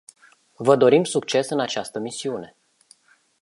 [0.55, 2.57] Vă dorim succes în această misiune.